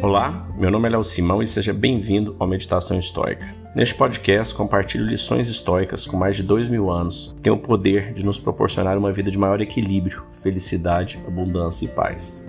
[0.00, 3.52] Olá, meu nome é Léo Simão e seja bem-vindo ao Meditação Histórica.
[3.74, 8.12] Neste podcast, compartilho lições históricas com mais de dois mil anos que têm o poder
[8.12, 12.48] de nos proporcionar uma vida de maior equilíbrio, felicidade, abundância e paz.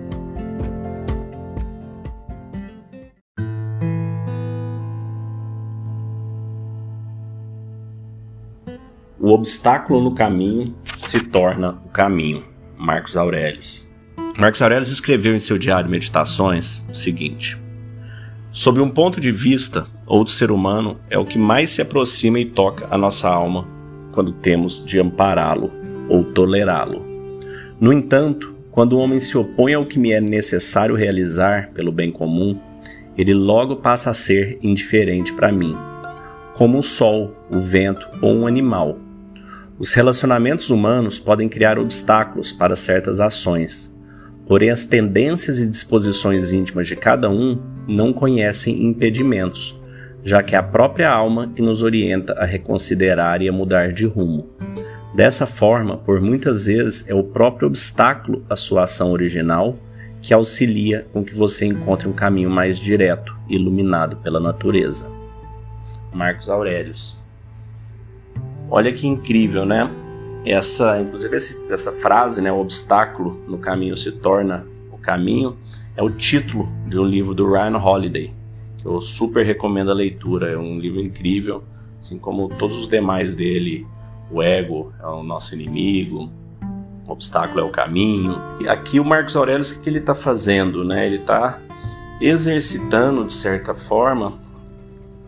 [9.18, 12.44] O obstáculo no caminho se torna o caminho.
[12.78, 13.89] Marcos Aurelius.
[14.38, 17.58] Marcos Aurelius escreveu em seu diário Meditações o seguinte:
[18.52, 22.46] Sob um ponto de vista, outro ser humano é o que mais se aproxima e
[22.46, 23.66] toca a nossa alma
[24.12, 25.70] quando temos de ampará-lo
[26.08, 27.04] ou tolerá-lo.
[27.80, 32.10] No entanto, quando o homem se opõe ao que me é necessário realizar pelo bem
[32.10, 32.58] comum,
[33.16, 35.76] ele logo passa a ser indiferente para mim,
[36.54, 38.98] como o sol, o vento ou um animal.
[39.78, 43.94] Os relacionamentos humanos podem criar obstáculos para certas ações,
[44.50, 49.80] Porém, as tendências e disposições íntimas de cada um não conhecem impedimentos,
[50.24, 54.06] já que é a própria alma que nos orienta a reconsiderar e a mudar de
[54.06, 54.50] rumo.
[55.14, 59.78] Dessa forma, por muitas vezes é o próprio obstáculo à sua ação original
[60.20, 65.08] que auxilia com que você encontre um caminho mais direto, iluminado pela natureza.
[66.12, 67.16] Marcos Aurelius.
[68.68, 69.88] Olha que incrível, né?
[70.44, 71.36] Essa, inclusive
[71.70, 75.56] essa frase, né, o obstáculo no caminho se torna o caminho,
[75.96, 78.32] é o título de um livro do Ryan Holiday,
[78.84, 81.62] eu super recomendo a leitura, é um livro incrível,
[82.00, 83.86] assim como todos os demais dele,
[84.30, 86.30] o ego é o nosso inimigo,
[87.06, 88.36] o obstáculo é o caminho.
[88.60, 90.84] E aqui o Marcos Aurelius, o que ele está fazendo?
[90.84, 91.06] Né?
[91.06, 91.58] Ele está
[92.20, 94.38] exercitando, de certa forma,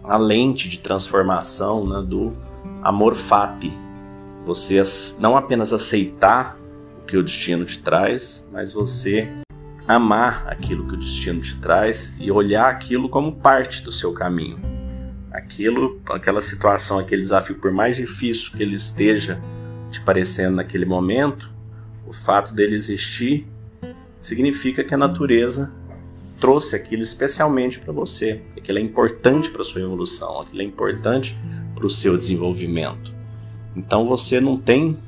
[0.02, 2.32] a lente de transformação né, do
[2.82, 3.72] amor fati,
[4.44, 4.82] você
[5.18, 6.58] não apenas aceitar
[7.00, 9.28] o que o destino te traz, mas você
[9.86, 14.60] amar aquilo que o destino te traz e olhar aquilo como parte do seu caminho.
[15.32, 19.41] Aquilo, aquela situação, aquele desafio, por mais difícil que ele esteja
[19.91, 21.50] te parecendo naquele momento,
[22.06, 23.47] o fato dele existir
[24.20, 25.72] significa que a natureza
[26.38, 28.42] trouxe aquilo especialmente para você.
[28.56, 31.36] Aquilo é importante para sua evolução, aquilo é importante
[31.75, 33.12] para o seu desenvolvimento.
[33.77, 34.99] Então você não tem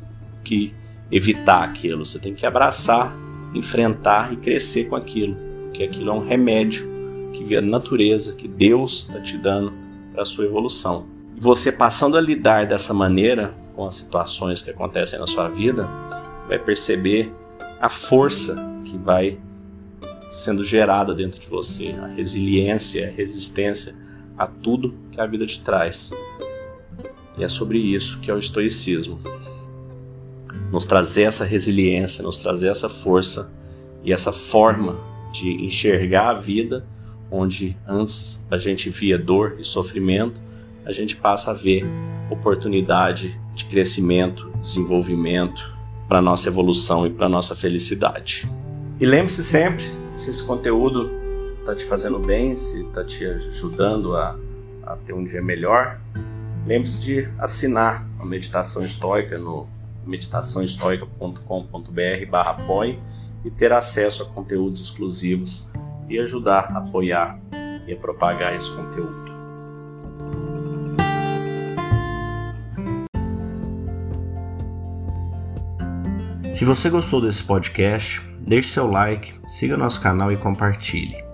[0.42, 0.74] que
[1.10, 3.14] evitar aquilo, você tem que abraçar,
[3.54, 6.94] enfrentar e crescer com aquilo, porque aquilo é um remédio
[7.32, 9.72] que a natureza, que Deus está te dando
[10.12, 11.06] para a sua evolução.
[11.36, 15.88] E você passando a lidar dessa maneira com as situações que acontecem na sua vida,
[16.38, 17.32] você vai perceber
[17.80, 19.38] a força que vai
[20.30, 23.94] sendo gerada dentro de você, a resiliência, a resistência
[24.38, 26.10] a tudo que a vida te traz.
[27.36, 29.18] E é sobre isso que é o estoicismo.
[30.70, 33.50] Nos trazer essa resiliência, nos trazer essa força
[34.02, 34.98] e essa forma
[35.32, 36.86] de enxergar a vida,
[37.30, 40.40] onde antes a gente via dor e sofrimento,
[40.84, 41.84] a gente passa a ver
[42.30, 45.74] oportunidade de crescimento, desenvolvimento
[46.08, 48.48] para nossa evolução e para nossa felicidade.
[49.00, 51.10] E lembre-se sempre, se esse conteúdo
[51.60, 54.38] está te fazendo bem, se está te ajudando a,
[54.84, 55.98] a ter um dia melhor,
[56.66, 59.68] Lembre-se de assinar a Meditação Estoica no
[60.06, 62.98] meditaçãoestoica.com.br barra apoie
[63.44, 65.68] e ter acesso a conteúdos exclusivos
[66.08, 67.38] e ajudar a apoiar
[67.86, 69.34] e a propagar esse conteúdo.
[76.54, 81.33] Se você gostou desse podcast, deixe seu like, siga nosso canal e compartilhe.